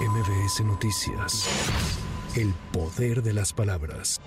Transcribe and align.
MBS 0.00 0.62
Noticias. 0.62 1.48
El 2.36 2.52
poder 2.70 3.22
de 3.22 3.32
las 3.32 3.54
palabras. 3.54 4.20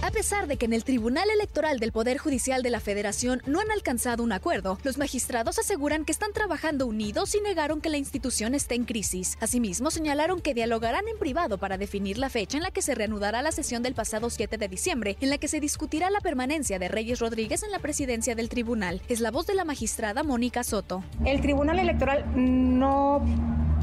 A 0.00 0.10
pesar 0.10 0.46
de 0.46 0.56
que 0.56 0.64
en 0.64 0.72
el 0.72 0.82
Tribunal 0.82 1.28
Electoral 1.28 1.78
del 1.78 1.92
Poder 1.92 2.16
Judicial 2.16 2.62
de 2.62 2.70
la 2.70 2.80
Federación 2.80 3.42
no 3.44 3.60
han 3.60 3.70
alcanzado 3.70 4.22
un 4.22 4.32
acuerdo, 4.32 4.78
los 4.82 4.96
magistrados 4.96 5.58
aseguran 5.58 6.06
que 6.06 6.12
están 6.12 6.32
trabajando 6.32 6.86
unidos 6.86 7.34
y 7.34 7.42
negaron 7.42 7.82
que 7.82 7.90
la 7.90 7.98
institución 7.98 8.54
esté 8.54 8.76
en 8.76 8.86
crisis. 8.86 9.36
Asimismo, 9.40 9.90
señalaron 9.90 10.40
que 10.40 10.54
dialogarán 10.54 11.06
en 11.06 11.18
privado 11.18 11.58
para 11.58 11.76
definir 11.76 12.16
la 12.16 12.30
fecha 12.30 12.56
en 12.56 12.62
la 12.62 12.70
que 12.70 12.80
se 12.80 12.94
reanudará 12.94 13.42
la 13.42 13.52
sesión 13.52 13.82
del 13.82 13.94
pasado 13.94 14.30
7 14.30 14.56
de 14.56 14.68
diciembre, 14.68 15.18
en 15.20 15.28
la 15.28 15.36
que 15.36 15.48
se 15.48 15.60
discutirá 15.60 16.08
la 16.08 16.20
permanencia 16.20 16.78
de 16.78 16.88
Reyes 16.88 17.18
Rodríguez 17.18 17.62
en 17.62 17.72
la 17.72 17.78
presidencia 17.78 18.34
del 18.34 18.48
tribunal. 18.48 19.02
Es 19.08 19.20
la 19.20 19.30
voz 19.30 19.46
de 19.46 19.54
la 19.54 19.66
magistrada 19.66 20.22
Mónica 20.22 20.64
Soto. 20.64 21.04
El 21.26 21.42
Tribunal 21.42 21.78
Electoral 21.78 22.24
no 22.34 23.22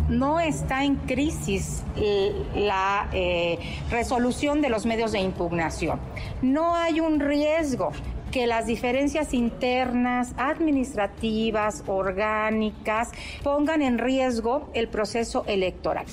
no 0.09 0.39
está 0.39 0.83
en 0.83 0.95
crisis 0.95 1.83
la 2.55 3.09
eh, 3.13 3.59
resolución 3.89 4.61
de 4.61 4.69
los 4.69 4.85
medios 4.85 5.11
de 5.11 5.19
impugnación. 5.19 5.99
No 6.41 6.75
hay 6.75 6.99
un 6.99 7.19
riesgo 7.19 7.91
que 8.31 8.45
las 8.47 8.67
diferencias 8.67 9.33
internas, 9.33 10.33
administrativas, 10.37 11.83
orgánicas, 11.87 13.11
pongan 13.43 13.81
en 13.81 13.97
riesgo 13.97 14.69
el 14.73 14.87
proceso 14.87 15.43
electoral. 15.47 16.05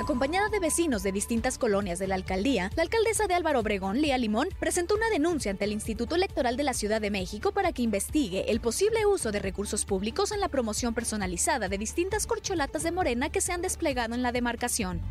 Acompañada 0.00 0.48
de 0.48 0.60
vecinos 0.60 1.02
de 1.02 1.12
distintas 1.12 1.58
colonias 1.58 1.98
de 1.98 2.06
la 2.06 2.14
alcaldía, 2.14 2.70
la 2.74 2.84
alcaldesa 2.84 3.26
de 3.26 3.34
Álvaro 3.34 3.60
Obregón, 3.60 4.00
Lía 4.00 4.16
Limón, 4.16 4.48
presentó 4.58 4.94
una 4.94 5.10
denuncia 5.10 5.50
ante 5.50 5.66
el 5.66 5.72
Instituto 5.72 6.14
Electoral 6.14 6.56
de 6.56 6.64
la 6.64 6.72
Ciudad 6.72 7.02
de 7.02 7.10
México 7.10 7.52
para 7.52 7.72
que 7.72 7.82
investigue 7.82 8.50
el 8.50 8.62
posible 8.62 9.04
uso 9.04 9.30
de 9.30 9.40
recursos 9.40 9.84
públicos 9.84 10.32
en 10.32 10.40
la 10.40 10.48
promoción 10.48 10.94
personalizada 10.94 11.68
de 11.68 11.76
distintas 11.76 12.26
corcholatas 12.26 12.82
de 12.82 12.92
Morena 12.92 13.28
que 13.28 13.42
se 13.42 13.52
han 13.52 13.60
desplegado 13.60 14.14
en 14.14 14.22
la 14.22 14.32
demarcación. 14.32 15.02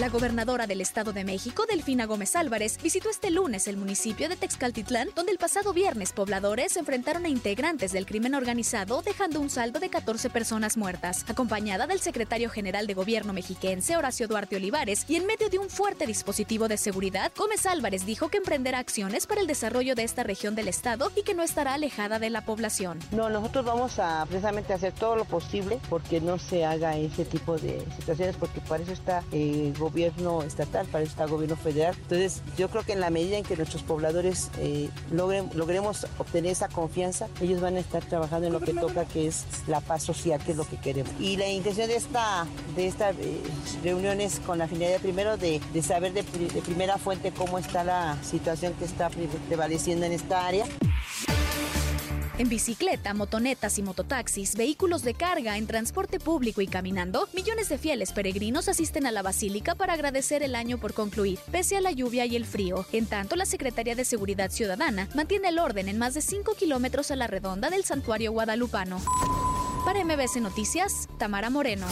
La 0.00 0.08
gobernadora 0.08 0.66
del 0.66 0.80
Estado 0.80 1.12
de 1.12 1.22
México, 1.22 1.66
Delfina 1.68 2.06
Gómez 2.06 2.34
Álvarez, 2.34 2.82
visitó 2.82 3.10
este 3.10 3.30
lunes 3.30 3.68
el 3.68 3.76
municipio 3.76 4.28
de 4.28 4.34
Texcaltitlán, 4.34 5.10
donde 5.14 5.30
el 5.30 5.38
pasado 5.38 5.72
viernes 5.72 6.12
pobladores 6.12 6.72
se 6.72 6.80
enfrentaron 6.80 7.24
a 7.26 7.28
integrantes 7.28 7.92
del 7.92 8.04
crimen 8.04 8.34
organizado, 8.34 9.02
dejando 9.02 9.38
un 9.38 9.50
saldo 9.50 9.78
de 9.78 9.90
14 9.90 10.30
personas 10.30 10.76
muertas. 10.76 11.24
Acompañada 11.28 11.86
del 11.86 12.00
secretario 12.00 12.50
general 12.50 12.88
de 12.88 12.94
gobierno 12.94 13.32
mexiquense, 13.32 13.96
Horacio 13.96 14.26
Duarte 14.26 14.56
Olivares, 14.56 15.04
y 15.06 15.14
en 15.14 15.26
medio 15.26 15.48
de 15.48 15.60
un 15.60 15.70
fuerte 15.70 16.06
dispositivo 16.08 16.66
de 16.66 16.76
seguridad, 16.76 17.30
Gómez 17.36 17.64
Álvarez 17.64 18.04
dijo 18.04 18.30
que 18.30 18.38
emprenderá 18.38 18.80
acciones 18.80 19.28
para 19.28 19.42
el 19.42 19.46
desarrollo 19.46 19.94
de 19.94 20.02
esta 20.02 20.24
región 20.24 20.56
del 20.56 20.66
Estado 20.66 21.12
y 21.14 21.22
que 21.22 21.34
no 21.34 21.44
estará 21.44 21.74
alejada 21.74 22.18
de 22.18 22.30
la 22.30 22.44
población. 22.44 22.98
No, 23.12 23.30
nosotros 23.30 23.64
vamos 23.64 24.00
a 24.00 24.26
precisamente 24.26 24.72
hacer 24.72 24.92
todo 24.92 25.14
lo 25.14 25.24
posible 25.24 25.78
porque 25.88 26.20
no 26.20 26.40
se 26.40 26.64
haga 26.64 26.96
ese 26.96 27.24
tipo 27.24 27.56
de 27.58 27.80
situaciones, 27.96 28.34
porque 28.34 28.60
para 28.60 28.82
eso 28.82 28.92
está 28.92 29.22
eh, 29.30 29.72
gobierno 29.84 30.42
estatal, 30.42 30.86
para 30.86 31.04
este 31.04 31.24
gobierno 31.26 31.56
federal. 31.56 31.94
Entonces, 32.02 32.42
yo 32.56 32.68
creo 32.68 32.82
que 32.84 32.92
en 32.92 33.00
la 33.00 33.10
medida 33.10 33.36
en 33.36 33.44
que 33.44 33.56
nuestros 33.56 33.82
pobladores 33.82 34.50
eh, 34.58 34.88
logren, 35.10 35.50
logremos 35.54 36.06
obtener 36.18 36.52
esa 36.52 36.68
confianza, 36.68 37.28
ellos 37.40 37.60
van 37.60 37.76
a 37.76 37.80
estar 37.80 38.02
trabajando 38.04 38.46
en 38.46 38.52
lo 38.52 38.60
que 38.60 38.74
toca, 38.74 39.04
que 39.04 39.26
es 39.26 39.44
la 39.66 39.80
paz 39.80 40.02
social, 40.02 40.40
que 40.44 40.52
es 40.52 40.56
lo 40.56 40.66
que 40.66 40.76
queremos. 40.76 41.12
Y 41.20 41.36
la 41.36 41.48
intención 41.48 41.88
de 41.88 41.96
esta, 41.96 42.46
de 42.76 42.86
esta 42.86 43.10
eh, 43.10 43.40
reunión 43.82 44.20
es 44.20 44.40
con 44.40 44.58
la 44.58 44.66
finalidad 44.66 45.00
primero 45.00 45.36
de, 45.36 45.60
de 45.72 45.82
saber 45.82 46.12
de, 46.12 46.22
de 46.22 46.62
primera 46.62 46.98
fuente 46.98 47.32
cómo 47.32 47.58
está 47.58 47.84
la 47.84 48.16
situación 48.22 48.72
que 48.74 48.84
está 48.84 49.10
prevaleciendo 49.48 50.06
en 50.06 50.12
esta 50.12 50.46
área. 50.46 50.64
En 52.36 52.48
bicicleta, 52.48 53.14
motonetas 53.14 53.78
y 53.78 53.82
mototaxis, 53.82 54.56
vehículos 54.56 55.02
de 55.02 55.14
carga, 55.14 55.56
en 55.56 55.68
transporte 55.68 56.18
público 56.18 56.60
y 56.60 56.66
caminando, 56.66 57.28
millones 57.32 57.68
de 57.68 57.78
fieles 57.78 58.12
peregrinos 58.12 58.68
asisten 58.68 59.06
a 59.06 59.12
la 59.12 59.22
basílica 59.22 59.76
para 59.76 59.92
agradecer 59.92 60.42
el 60.42 60.56
año 60.56 60.78
por 60.78 60.94
concluir, 60.94 61.38
pese 61.52 61.76
a 61.76 61.80
la 61.80 61.92
lluvia 61.92 62.26
y 62.26 62.34
el 62.34 62.44
frío. 62.44 62.84
En 62.92 63.06
tanto, 63.06 63.36
la 63.36 63.46
Secretaría 63.46 63.94
de 63.94 64.04
Seguridad 64.04 64.50
Ciudadana 64.50 65.08
mantiene 65.14 65.48
el 65.48 65.60
orden 65.60 65.88
en 65.88 65.98
más 65.98 66.14
de 66.14 66.22
5 66.22 66.54
kilómetros 66.54 67.12
a 67.12 67.16
la 67.16 67.28
redonda 67.28 67.70
del 67.70 67.84
santuario 67.84 68.32
guadalupano. 68.32 69.00
Para 69.84 70.04
MBS 70.04 70.40
Noticias, 70.40 71.08
Tamara 71.18 71.50
Moreno. 71.50 71.86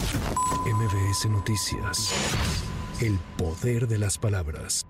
MBS 0.65 1.29
Noticias. 1.29 2.09
El 2.99 3.17
poder 3.37 3.87
de 3.87 3.97
las 3.97 4.17
palabras. 4.17 4.85